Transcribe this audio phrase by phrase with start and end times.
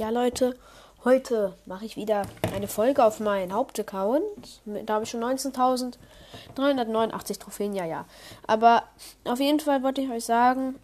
[0.00, 0.56] Ja, Leute,
[1.04, 2.22] heute mache ich wieder
[2.54, 4.22] eine Folge auf meinen Hauptaccount.
[4.64, 8.06] Da habe ich schon 19.389 Trophäen, ja, ja.
[8.46, 8.84] Aber
[9.24, 10.76] auf jeden Fall wollte ich euch sagen,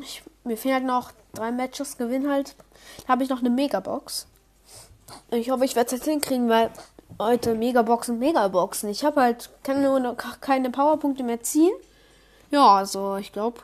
[0.00, 2.54] ich, mir fehlen halt noch drei Matches, gewinnen halt.
[3.04, 4.28] Da habe ich noch eine Megabox.
[5.32, 6.70] Ich hoffe, ich werde es jetzt hinkriegen, weil
[7.18, 8.88] heute Megaboxen, Megaboxen.
[8.90, 11.74] Ich habe halt keine, keine Powerpunkte mehr ziehen.
[12.52, 13.60] Ja, also ich glaube,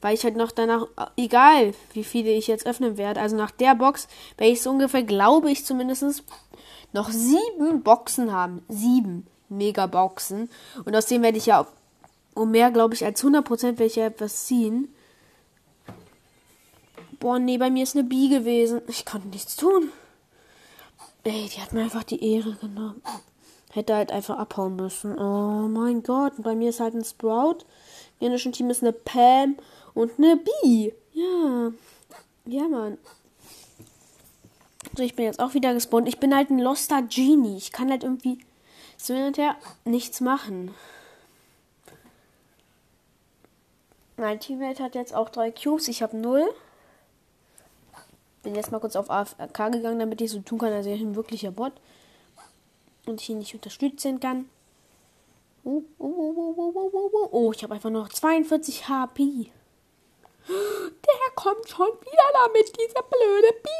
[0.00, 3.74] weil ich halt noch danach, egal wie viele ich jetzt öffnen werde, also nach der
[3.74, 6.24] Box werde ich so ungefähr, glaube ich zumindest,
[6.92, 8.62] noch sieben Boxen haben.
[8.68, 10.50] Sieben Megaboxen.
[10.84, 11.66] Und aus dem werde ich ja
[12.34, 14.94] um mehr, glaube ich, als 100% werde ich ja etwas ziehen.
[17.18, 18.80] Boah, nee, bei mir ist eine Bi gewesen.
[18.88, 19.90] Ich konnte nichts tun.
[21.24, 23.02] Ey, die hat mir einfach die Ehre genommen.
[23.72, 25.18] Hätte halt einfach abhauen müssen.
[25.18, 26.38] Oh mein Gott.
[26.38, 27.58] Und bei mir ist halt ein Sprout.
[28.18, 29.56] Im indischen Team ist eine Pam
[30.00, 30.94] und eine Bee.
[31.12, 31.72] Ja.
[32.46, 32.98] Ja, Mann.
[34.96, 36.08] So, ich bin jetzt auch wieder gespawnt.
[36.08, 37.56] Ich bin halt ein Loster Genie.
[37.56, 38.38] Ich kann halt irgendwie
[38.96, 40.74] so hinterher nichts machen.
[44.16, 45.88] Mein Teammate hat jetzt auch drei Cubes.
[45.88, 46.48] Ich habe null.
[48.42, 51.02] Bin jetzt mal kurz auf AFK gegangen, damit ich so tun kann, als wäre ich
[51.02, 51.72] ein wirklicher Bot.
[53.06, 54.48] Und ich ihn nicht unterstützen kann.
[55.62, 57.28] Oh, oh, oh, oh, oh, oh, oh.
[57.32, 59.50] oh ich habe einfach noch 42 HP.
[60.50, 63.70] Der kommt schon wieder damit, dieser blöde Bi.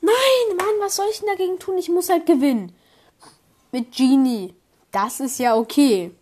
[0.00, 1.76] Nein, Mann, was soll ich denn dagegen tun?
[1.76, 2.74] Ich muss halt gewinnen.
[3.72, 4.54] Mit Genie.
[4.90, 6.14] Das ist ja okay.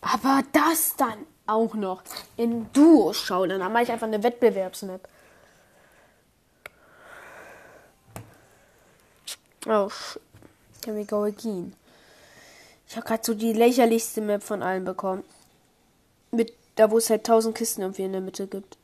[0.00, 2.02] Aber das dann auch noch
[2.36, 3.50] in Duo schauen.
[3.50, 5.08] Dann mache ich einfach eine Wettbewerbsmap.
[9.66, 9.90] Oh,
[10.82, 11.74] can we go again?
[12.92, 15.24] Ich habe gerade so die lächerlichste Map von allen bekommen.
[16.30, 18.76] Mit da, wo es halt tausend Kisten irgendwie in der Mitte gibt.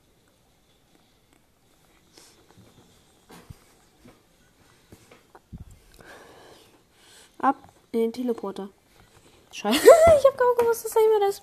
[7.37, 7.57] Ab
[7.93, 8.71] in den Teleporter.
[9.53, 11.43] Scheiße, ich habe gar nicht gewusst, dass immer das.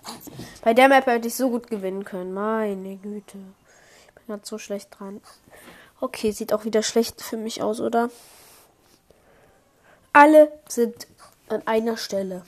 [0.64, 2.34] Bei der Map hätte ich so gut gewinnen können.
[2.34, 3.38] Meine Güte.
[4.08, 5.22] Ich bin gerade so schlecht dran.
[6.02, 8.10] Okay, sieht auch wieder schlecht für mich aus, oder?
[10.14, 11.06] Alle sind
[11.50, 12.44] an einer Stelle.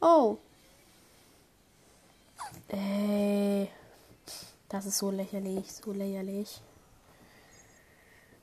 [0.00, 0.38] Oh.
[2.68, 3.70] Ey.
[4.68, 6.60] Das ist so lächerlich, so lächerlich.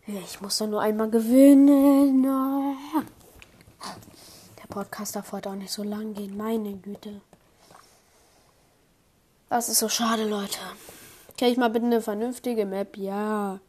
[0.07, 2.23] Ich muss doch nur einmal gewinnen.
[4.57, 7.21] Der Podcast darf heute auch nicht so lang gehen, meine Güte.
[9.49, 10.59] Das ist so schade, Leute.
[11.37, 12.97] Kenn ich mal bitte eine vernünftige Map?
[12.97, 13.59] Ja.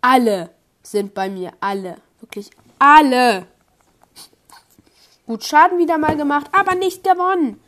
[0.00, 0.50] Alle
[0.86, 1.52] sind bei mir.
[1.60, 1.96] Alle.
[2.20, 3.46] Wirklich alle.
[5.26, 7.60] Gut Schaden wieder mal gemacht, aber nicht gewonnen.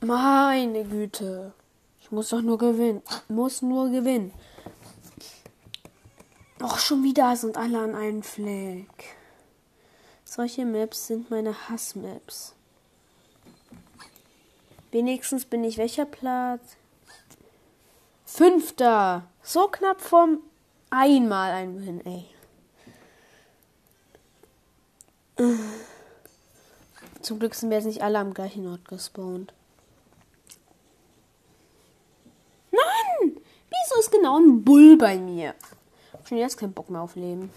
[0.00, 1.52] Meine Güte.
[2.00, 3.02] Ich muss doch nur gewinnen.
[3.28, 4.32] Muss nur gewinnen.
[6.62, 9.16] Och, schon wieder sind alle an einem Fleck.
[10.24, 12.54] Solche Maps sind meine Hassmaps.
[14.90, 16.76] Wenigstens bin ich welcher Platz?
[18.26, 19.24] Fünfter.
[19.42, 20.40] So knapp vom
[20.90, 22.26] einmal ein Win, ey.
[27.22, 29.54] Zum Glück sind wir jetzt nicht alle am gleichen Ort gespawnt.
[32.70, 33.40] Nein!
[33.68, 35.54] Wieso ist genau ein Bull bei mir?
[36.24, 37.50] Schon jetzt keinen Bock mehr auf Leben.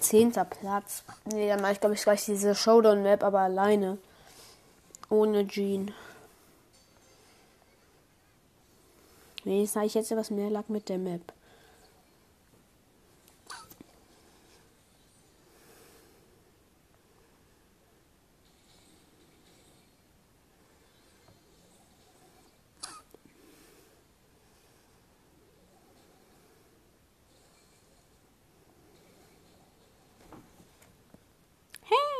[0.00, 1.04] Zehnter Platz.
[1.24, 3.98] Nee, dann mache ich, glaube ich, gleich diese Showdown-Map, aber alleine.
[5.08, 5.92] Ohne Jean.
[9.44, 11.32] Nee, sage ich jetzt etwas mehr lag mit der Map.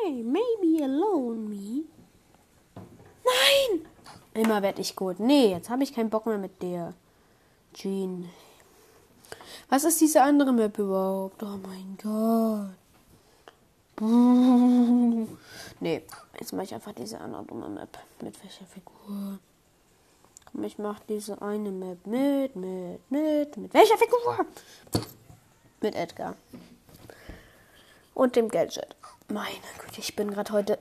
[0.06, 1.84] Hey, maybe alone me.
[3.24, 3.86] Nein!
[4.46, 5.18] Immer werde ich gut.
[5.18, 6.94] Nee, jetzt habe ich keinen Bock mehr mit der.
[7.74, 8.30] Jean.
[9.68, 11.42] Was ist diese andere Map überhaupt?
[11.42, 12.70] Oh mein Gott.
[15.80, 16.02] Nee,
[16.38, 17.98] jetzt mache ich einfach diese andere dumme Map.
[18.22, 19.40] Mit welcher Figur?
[20.52, 24.46] Komm, ich mache diese eine Map mit, mit, mit, mit welcher Figur?
[25.80, 26.36] Mit Edgar.
[28.14, 28.94] Und dem Gadget.
[29.26, 29.50] Meine
[29.80, 30.78] Güte, ich bin gerade heute.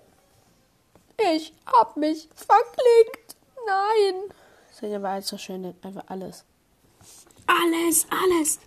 [1.34, 3.25] Ich hab mich verklickt.
[3.66, 4.34] Nein.
[4.70, 5.74] Das ist aber alles so schön.
[5.82, 6.44] Einfach alles.
[7.48, 8.60] Alles, alles.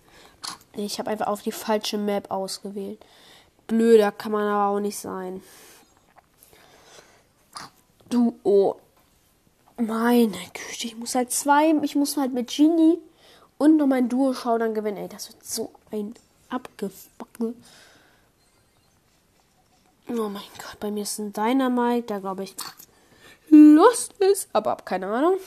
[0.73, 3.03] Ich habe einfach auf die falsche Map ausgewählt.
[3.67, 5.43] Blöder kann man aber auch nicht sein.
[8.09, 8.79] Duo.
[9.77, 12.97] Meine Güte, ich muss halt zwei, ich muss halt mit Genie
[13.57, 14.97] und noch mein Duo schauen, dann gewinnen.
[14.97, 16.13] Ey, das wird so ein
[16.49, 17.53] abgefuckte.
[20.09, 22.55] Oh mein Gott, bei mir ist ein Dynamite, da glaube ich
[23.49, 25.37] Lost ist, aber hab keine Ahnung.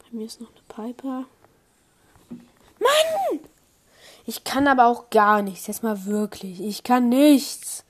[0.00, 1.24] Bei mir ist noch eine Piper.
[2.78, 3.40] Mann!
[4.26, 5.66] Ich kann aber auch gar nichts.
[5.66, 6.60] Jetzt mal wirklich.
[6.60, 7.84] Ich kann nichts.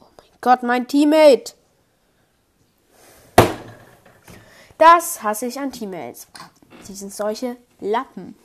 [0.00, 1.54] Oh mein Gott, mein Teammate.
[4.78, 6.26] Das hasse ich an Teammates.
[6.86, 8.36] Sie sind solche Lappen.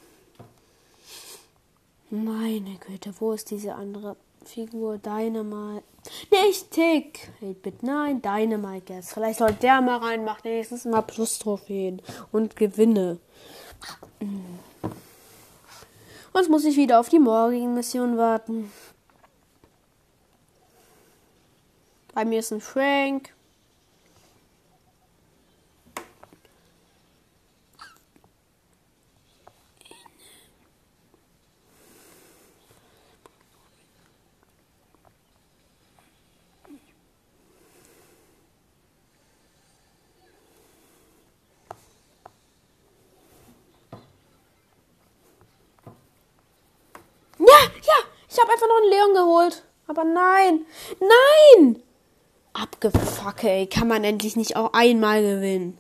[2.10, 4.98] Meine Güte, wo ist diese andere Figur?
[4.98, 5.84] Dynamite.
[6.32, 7.32] Nicht Tick.
[7.40, 9.14] Hey, bitte, nein, Dynamite jetzt.
[9.14, 12.02] Vielleicht soll der mal rein, macht nächstes Mal Plus-Trophäen
[12.32, 13.20] und Gewinne.
[14.20, 14.50] Und
[16.34, 18.72] jetzt muss ich wieder auf die morgigen Missionen warten.
[22.16, 23.34] Bei mir ist ein Frank.
[48.32, 49.64] Ich habe einfach noch einen Leon geholt.
[49.88, 50.66] Aber nein.
[51.02, 51.84] Nein!
[52.54, 53.68] Abgefucke, ey.
[53.68, 55.78] Kann man endlich nicht auch einmal gewinnen.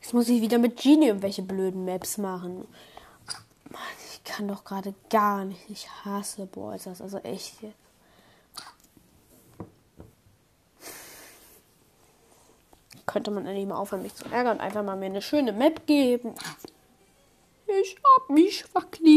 [0.00, 2.68] Jetzt muss ich wieder mit Genie irgendwelche blöden Maps machen.
[3.68, 5.60] Mann, ich kann doch gerade gar nicht.
[5.68, 7.02] Ich hasse Ballstars.
[7.02, 7.56] Also echt.
[13.06, 15.84] Könnte man endlich mal aufhören, mich zu ärgern und einfach mal mir eine schöne Map
[15.86, 16.34] geben.
[17.66, 19.07] Ich hab mich verklickt.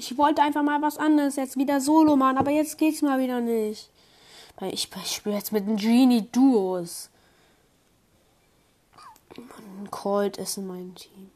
[0.00, 3.42] Ich wollte einfach mal was anderes jetzt wieder solo machen, aber jetzt geht's mal wieder
[3.42, 3.90] nicht.
[4.62, 7.10] Ich, ich spiele jetzt mit den Genie-Duos.
[9.36, 11.30] Mann, Cold ist in meinem Team.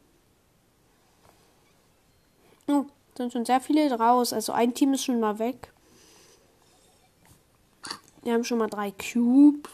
[2.67, 2.85] Oh,
[3.15, 4.33] sind schon sehr viele raus.
[4.33, 5.71] Also ein Team ist schon mal weg.
[8.23, 9.69] Wir haben schon mal drei Cubes.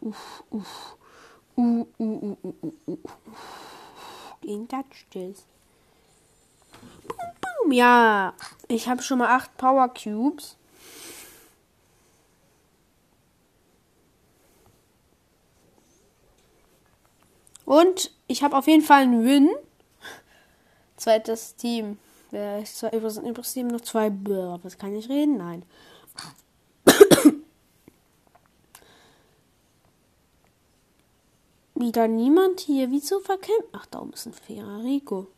[0.00, 0.96] Uff, uff.
[1.56, 2.98] Uh, uh, uh, uh, uh, uh.
[4.40, 5.44] Gegen Touchstills.
[7.06, 7.72] Boom, boom.
[7.72, 8.34] Ja,
[8.68, 10.56] ich habe schon mal acht Power Cubes.
[17.64, 19.50] Und ich habe auf jeden Fall einen Win.
[20.96, 21.98] Zweites Team.
[22.30, 24.10] Zwar übrigens Team noch zwei.
[24.62, 25.36] Was kann ich reden?
[25.36, 25.64] Nein.
[31.78, 32.90] Wieder niemand hier.
[32.90, 33.68] Wieso verkämpft?
[33.70, 35.28] Ach, da oben ist ein Ferrarico.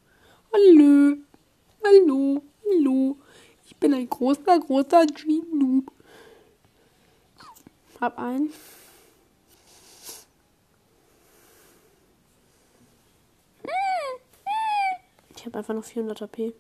[0.55, 1.19] Hallo.
[1.85, 2.43] Hallo.
[2.65, 3.17] Hallo.
[3.67, 5.93] Ich bin ein großer, großer G-Noob.
[8.01, 8.51] Hab einen.
[15.37, 16.39] Ich habe einfach noch 400 AP.
[16.39, 16.55] Nein!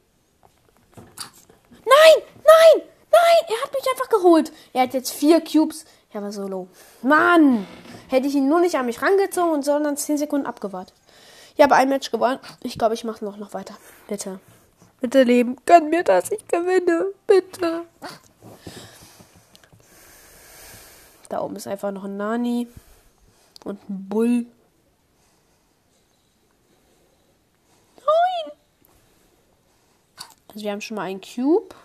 [1.84, 2.82] Nein!
[3.10, 3.44] Nein!
[3.48, 4.52] Er hat mich einfach geholt.
[4.74, 5.86] Er hat jetzt vier Cubes.
[6.12, 6.68] Er war solo.
[7.00, 7.66] Mann!
[8.10, 10.96] Hätte ich ihn nur nicht an mich rangezogen, sondern 10 Sekunden abgewartet.
[11.54, 12.40] Ich habe ein Match gewonnen.
[12.60, 13.76] Ich glaube, ich mache noch, noch weiter.
[14.08, 14.40] Bitte.
[15.00, 15.56] Bitte, Leben.
[15.64, 16.32] Gönn mir das.
[16.32, 17.06] Ich gewinne.
[17.28, 17.84] Bitte.
[21.28, 22.66] Da oben ist einfach noch ein Nani.
[23.64, 24.46] Und ein Bull.
[27.96, 28.52] Nein!
[30.48, 31.76] Also wir haben schon mal einen Cube.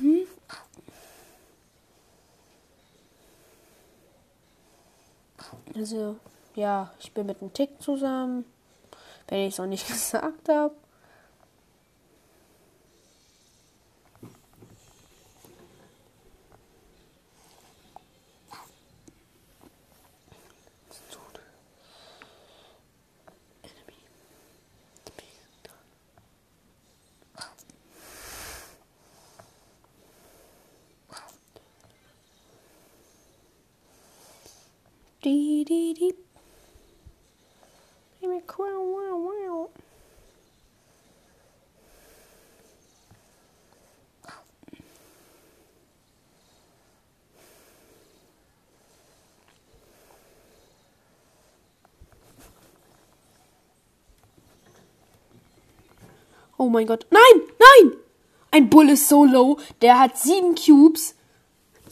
[0.00, 0.26] Mhm.
[5.74, 6.16] Also,
[6.54, 8.44] ja, ich bin mit einem Tick zusammen.
[9.28, 10.74] Wenn ich es noch nicht gesagt habe.
[38.58, 39.70] Wow, wow, wow.
[56.60, 57.06] Oh mein Gott.
[57.10, 57.20] Nein,
[57.58, 57.92] nein!
[58.50, 59.58] Ein Bull ist so low.
[59.82, 61.14] Der hat sieben Cubes.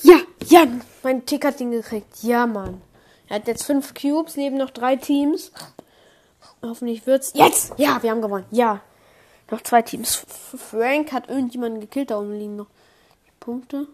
[0.02, 0.66] Ja, ja,
[1.02, 2.23] mein Tick hat ihn gekriegt.
[2.23, 2.83] Ja, Mann.
[3.28, 5.50] Er hat jetzt fünf Cubes, neben noch drei Teams.
[6.62, 7.33] Hoffentlich wird's.
[7.35, 7.73] Jetzt!
[7.76, 8.47] Ja, wir haben gewonnen.
[8.50, 8.80] Ja.
[9.50, 10.25] Noch zwei Teams.
[10.56, 12.11] Frank hat irgendjemanden gekillt.
[12.11, 12.68] Da oben liegen noch
[13.26, 13.87] die Punkte.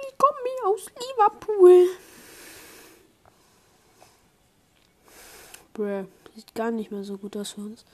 [0.00, 1.86] Ich komme aus Liverpool.
[5.74, 6.06] Bruh.
[6.34, 7.84] Sieht gar nicht mehr so gut aus für uns.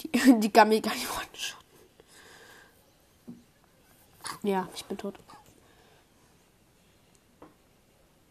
[0.00, 1.66] Die, die mich gar nicht one-shotten.
[4.42, 5.14] Ja, ich bin tot.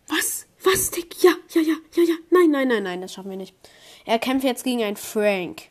[0.08, 0.46] Was?
[0.64, 1.22] Was, Dick?
[1.24, 2.16] Ja, ja, ja, ja, ja.
[2.30, 3.56] Nein, nein, nein, nein, das schaffen wir nicht.
[4.06, 5.70] Er kämpft jetzt gegen einen Frank.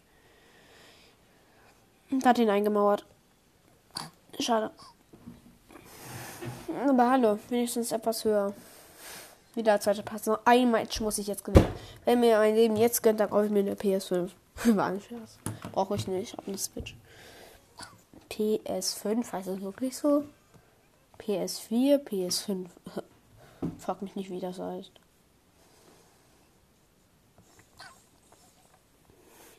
[2.10, 3.06] Und hat ihn eingemauert.
[4.38, 4.70] Schade.
[6.86, 8.52] Aber hallo, wenigstens etwas höher.
[9.54, 10.26] Wieder zweite Pass.
[10.26, 11.68] Noch ein Match muss ich jetzt gewinnen.
[12.04, 14.30] Wenn mir mein Leben jetzt gönnt, dann kaufe ich mir eine PS5.
[14.76, 15.38] War ein Scherz.
[15.73, 16.32] Brauche ich nicht.
[16.32, 16.96] Ich habe eine Switch.
[18.30, 20.25] PS5, heißt das wirklich so?
[21.20, 22.66] PS4, PS5.
[23.78, 24.92] Frag mich nicht, wie das heißt.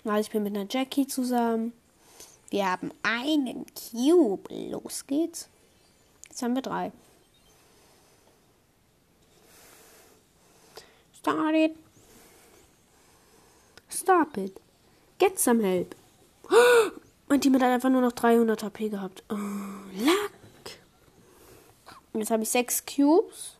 [0.03, 1.73] Also ich bin mit einer Jackie zusammen.
[2.49, 4.53] Wir haben einen Cube.
[4.53, 5.49] Los geht's.
[6.29, 6.91] Jetzt haben wir drei.
[11.25, 11.75] Start it.
[13.89, 14.61] Stop it.
[15.17, 15.95] Get some help.
[17.27, 19.23] Mein Team hat einfach nur noch 300 HP gehabt.
[19.29, 20.31] Oh, Luck.
[22.13, 23.57] Jetzt habe ich sechs Cubes.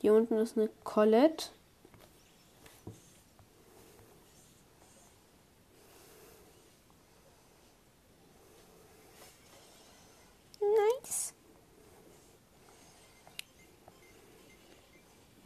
[0.00, 1.50] Hier unten ist eine Colette.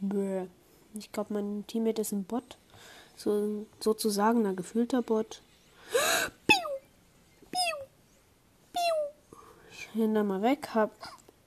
[0.09, 0.47] Bäh.
[0.95, 2.57] Ich glaube, mein Teammate ist ein Bot.
[3.15, 5.41] So, sozusagen ein gefühlter Bot.
[9.71, 10.91] Ich renne mal weg, hab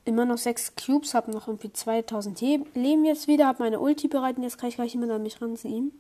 [0.05, 4.37] immer noch sechs Cubes, hab noch irgendwie 2000 Leben jetzt wieder, hab meine Ulti bereit
[4.37, 5.93] und jetzt kann ich gleich jemand an mich ranziehen.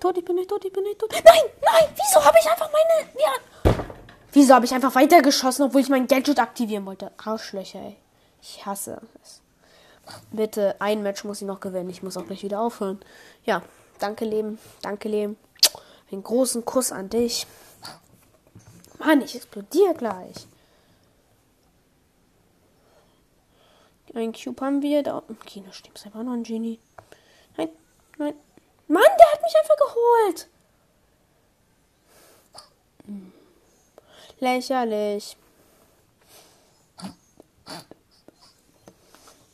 [0.00, 1.12] Gleich tot, ich bin gleich tot, ich bin gleich tot.
[1.12, 3.10] Nein, nein, wieso habe ich einfach meine.
[3.14, 3.84] Ja.
[4.32, 7.12] Wieso habe ich einfach weitergeschossen, obwohl ich mein Gadget aktivieren wollte?
[7.18, 7.96] Arschlöcher, ey.
[8.42, 9.40] Ich hasse es.
[10.32, 11.90] Bitte, ein Match muss ich noch gewinnen.
[11.90, 13.00] Ich muss auch gleich wieder aufhören.
[13.44, 13.62] Ja,
[13.98, 14.58] danke, Leben.
[14.82, 15.36] Danke, Leben.
[16.10, 17.46] Einen großen Kuss an dich.
[18.98, 20.46] Mann, ich explodiere gleich.
[24.14, 25.02] Ein Cube haben wir.
[25.02, 26.80] Da okay, da steht einfach noch ein Genie.
[27.56, 27.68] Nein,
[28.18, 28.34] nein,
[28.90, 30.48] Mann, der hat mich einfach geholt.
[34.40, 35.36] Lächerlich.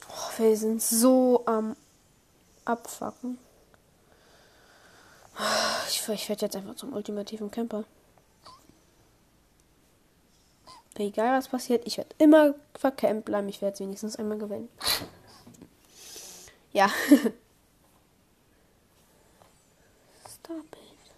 [0.08, 1.76] Oh, wir sind so am
[2.64, 3.38] Abfacken.
[5.88, 7.84] Ich, ich werde jetzt einfach zum ultimativen Camper.
[10.98, 13.50] Egal was passiert, ich werde immer verkämpft bleiben.
[13.50, 14.70] Ich werde es wenigstens einmal gewinnen.
[16.72, 16.90] Ja.
[20.46, 21.10] Stop it.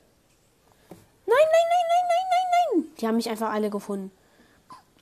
[1.27, 2.88] Nein, nein, nein, nein, nein, nein, nein.
[3.01, 4.11] Die haben mich einfach alle gefunden.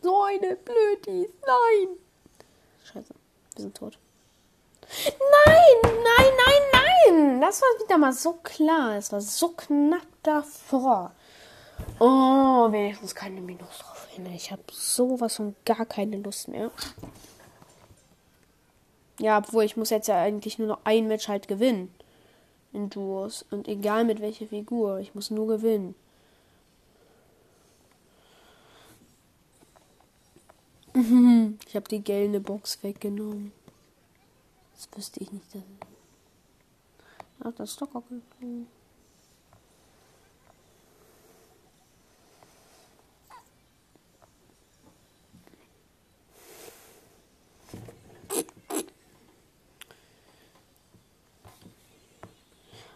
[0.02, 1.28] So eine Blödis.
[1.46, 1.96] Nein.
[2.84, 3.14] Scheiße.
[3.54, 3.98] Wir sind tot.
[5.46, 7.40] Nein, nein, nein, nein.
[7.40, 8.96] Das war wieder mal so klar.
[8.96, 11.12] Es war so knapp davor.
[11.98, 14.26] Oh, wenigstens keine Minus drauf hin.
[14.26, 16.70] Ich habe sowas und gar keine Lust mehr.
[19.18, 21.92] Ja, obwohl ich muss jetzt ja eigentlich nur noch ein Match halt gewinnen
[22.72, 23.44] in Duos.
[23.50, 25.94] Und egal mit welcher Figur, ich muss nur gewinnen.
[30.98, 33.52] Ich habe die gelbe Box weggenommen.
[34.74, 35.44] Das wüsste ich nicht.
[37.40, 38.64] Ach, das ist doch auch okay.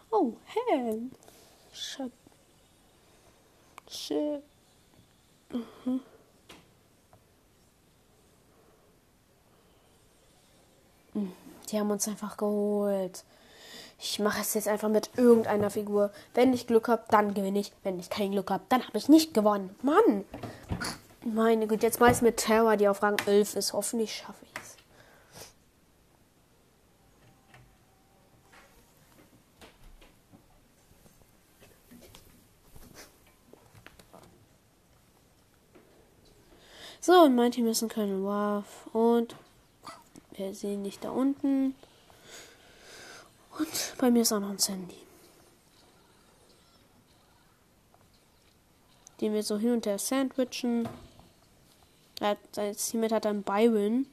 [0.09, 1.03] Oh, hell.
[1.71, 2.11] Shut.
[3.87, 4.41] Shit.
[5.51, 6.01] Mhm.
[11.69, 13.23] Die haben uns einfach geholt.
[13.99, 16.11] Ich mache es jetzt einfach mit irgendeiner Figur.
[16.33, 17.71] Wenn ich Glück habe, dann gewinne ich.
[17.83, 19.75] Wenn ich kein Glück habe, dann habe ich nicht gewonnen.
[19.83, 20.25] Mann!
[21.23, 23.73] Meine Güte, jetzt meist mit Terra, die auf Rang 11 ist.
[23.73, 24.75] Hoffentlich schaffe ich es.
[37.03, 39.35] So, und mein Team ist ein Colonel Waff und
[40.41, 41.75] wir sehen nicht da unten.
[43.59, 44.97] Und bei mir ist auch noch ein Sandy.
[49.19, 50.89] Den wir so hin und her sandwichen.
[52.19, 54.07] Hat, sein Teammate hat dann Byron.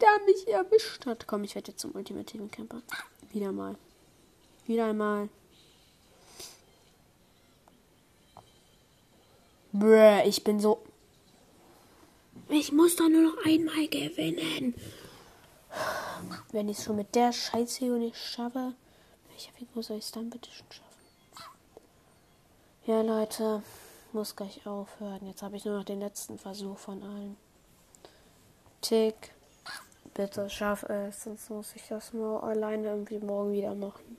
[0.00, 1.26] Der mich erwischt hat.
[1.26, 2.82] Komm, ich werde jetzt zum ultimativen Camper.
[3.32, 3.76] Wieder mal.
[4.66, 5.28] Wieder einmal.
[9.72, 10.82] Bruh, ich bin so.
[12.52, 14.74] Ich muss doch nur noch einmal gewinnen.
[16.50, 18.74] Wenn ich es schon mit der Scheiße hier nicht schaffe,
[19.28, 20.90] welche Figur soll ich es dann bitte schon schaffen?
[22.86, 23.62] Ja, Leute,
[24.12, 25.28] muss gleich aufhören.
[25.28, 27.36] Jetzt habe ich nur noch den letzten Versuch von allen.
[28.80, 29.32] Tick,
[30.14, 34.16] bitte schaff es, sonst muss ich das nur alleine irgendwie morgen wieder machen.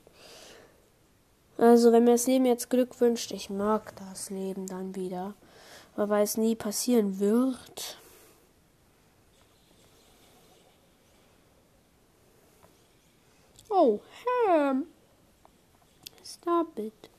[1.58, 5.34] Also, wenn mir das Leben jetzt Glück wünscht, ich mag das Leben dann wieder.
[5.96, 7.98] Aber weil es nie passieren wird.
[13.84, 14.00] Oh,
[14.46, 14.86] Ham.
[16.22, 17.10] Stop it.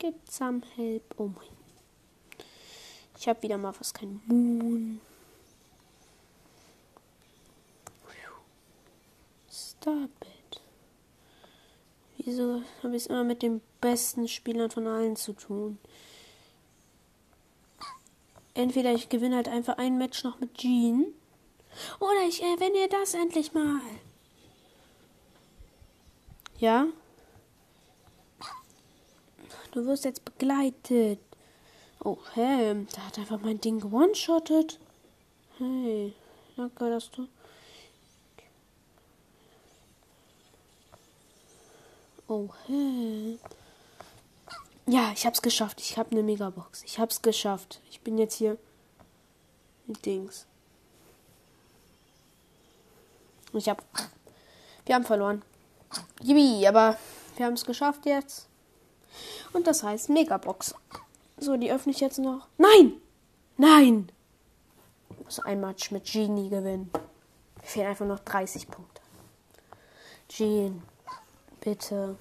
[0.00, 1.14] Get some help.
[1.16, 1.54] Oh mein.
[3.16, 5.00] Ich habe wieder mal fast keinen Moon.
[9.48, 10.60] Stop it.
[12.18, 15.78] Wieso habe ich es immer mit den besten Spielern von allen zu tun?
[18.54, 21.14] Entweder ich gewinne halt einfach ein Match noch mit Jean.
[22.00, 23.80] Oder ich erwähne das endlich mal.
[26.58, 26.86] Ja?
[29.72, 31.18] Du wirst jetzt begleitet.
[32.04, 34.78] Oh, hey, der hat einfach mein Ding gewone-shottet.
[35.58, 36.14] Hey,
[36.56, 37.26] danke, dass du.
[42.28, 43.38] Oh, hey.
[44.86, 45.80] Ja, ich hab's geschafft.
[45.80, 46.82] Ich hab eine Megabox.
[46.84, 47.80] Ich hab's geschafft.
[47.90, 48.58] Ich bin jetzt hier
[49.86, 50.46] mit Dings.
[53.52, 53.84] Ich hab.
[54.86, 55.42] Wir haben verloren.
[56.22, 56.96] Yippie, aber
[57.36, 58.48] wir haben es geschafft jetzt.
[59.52, 60.74] Und das heißt Megabox.
[61.38, 62.48] So, die öffne ich jetzt noch.
[62.58, 63.00] Nein!
[63.56, 64.10] Nein!
[65.10, 66.90] Ich muss ein Match mit Genie gewinnen.
[67.60, 69.00] Mir fehlen einfach noch 30 Punkte.
[70.28, 70.82] Jean,
[71.60, 72.16] bitte.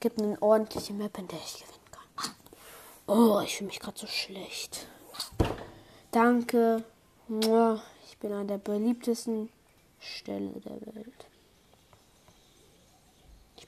[0.00, 2.34] Gib eine ordentliche Map, in der ich gewinnen kann.
[3.06, 4.86] Oh, ich fühle mich gerade so schlecht.
[6.10, 6.84] Danke.
[7.28, 9.50] Ich bin an der beliebtesten
[10.00, 11.26] Stelle der Welt.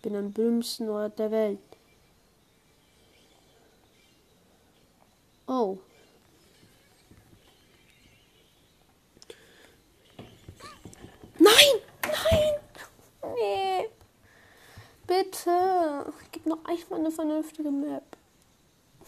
[0.00, 1.58] Ich bin am blümsten Ort der Welt.
[5.46, 5.76] Oh.
[11.38, 11.52] Nein!
[12.02, 13.34] Nein!
[13.34, 13.90] Nee.
[15.06, 16.10] Bitte.
[16.32, 18.16] Gib noch einmal eine vernünftige Map.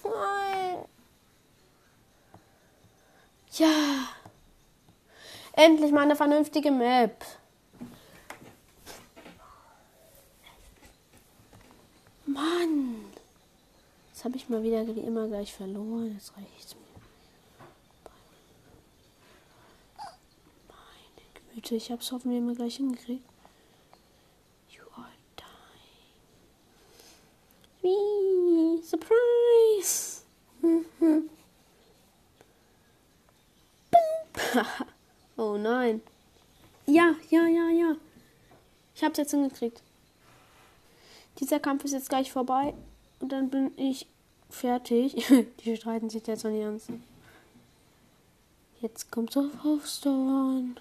[0.04, 0.84] Nein.
[3.52, 4.08] Ja.
[5.54, 7.24] Endlich mal eine vernünftige Map.
[12.26, 13.04] Mann.
[14.08, 16.12] Jetzt habe ich mal wieder wie immer gleich verloren.
[16.12, 16.82] Jetzt reicht mir.
[20.68, 23.24] Meine Güte, ich habe es hoffentlich immer gleich hingekriegt.
[24.68, 25.48] You are dying.
[27.80, 28.80] Wie?
[28.82, 30.22] Surprise!
[35.38, 36.02] oh nein.
[36.86, 37.96] Ja, ja, ja, ja.
[38.94, 39.82] Ich habe es jetzt hingekriegt.
[41.40, 42.74] Dieser Kampf ist jetzt gleich vorbei
[43.20, 44.11] und dann bin ich
[44.54, 45.26] fertig.
[45.64, 47.02] die streiten sich jetzt an die ganzen.
[48.80, 50.78] Jetzt kommt es auf Aufsteuern.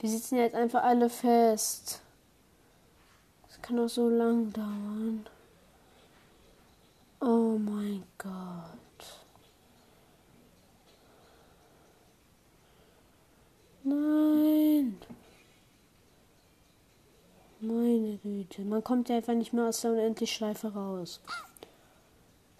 [0.00, 2.00] Wir sitzen jetzt einfach alle fest.
[3.46, 5.26] Das kann doch so lang dauern.
[7.20, 8.82] Oh mein Gott.
[13.84, 14.98] Nein.
[17.60, 18.62] Meine Güte.
[18.62, 21.20] Man kommt ja einfach nicht mehr aus der Unendlich-Schleife raus.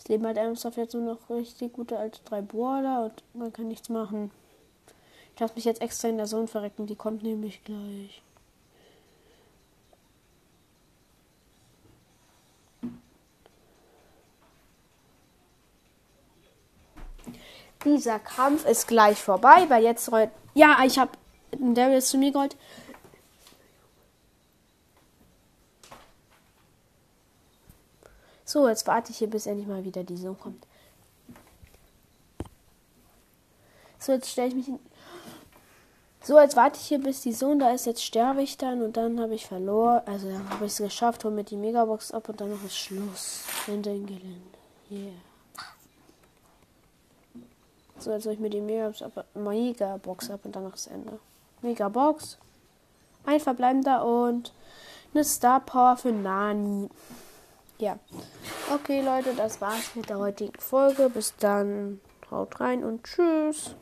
[0.03, 3.69] Es leben halt ernsthaft jetzt nur noch richtig gute alte drei Border und man kann
[3.69, 4.33] nichts machen.
[5.33, 8.21] Ich lasse mich jetzt extra in der Sonne verrecken, die kommt nämlich gleich.
[17.85, 20.11] Dieser Kampf ist gleich vorbei, weil jetzt
[20.55, 21.13] ja, ich habe
[21.53, 22.57] Darius zu mir geholt.
[28.53, 30.67] So, jetzt warte ich hier, bis endlich mal wieder die Sonne kommt.
[33.99, 34.79] So, jetzt stelle ich mich hin.
[36.23, 37.87] So, jetzt warte ich hier, bis die Sohn da ist.
[37.87, 40.03] Jetzt sterbe ich dann und dann habe ich verloren.
[40.05, 42.77] Also dann habe ich es geschafft, hole mir die Megabox ab und dann noch ist
[42.77, 43.45] Schluss.
[43.67, 44.59] Ende im Gelände.
[44.91, 45.15] Yeah.
[48.01, 51.19] So, als soll ich mir die Mega-Box ab und danach das Ende.
[51.63, 52.37] Mega-Box.
[53.25, 54.53] Ein verbleibender und
[55.15, 56.91] eine Star Power für Nani.
[57.83, 57.99] Ja.
[58.73, 61.11] Okay, Leute, das war's mit der heutigen Folge.
[61.11, 62.01] Bis dann.
[62.31, 63.75] Haut rein und tschüss.